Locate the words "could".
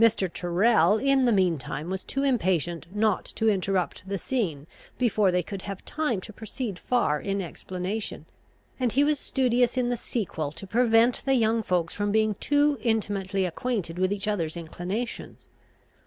5.42-5.60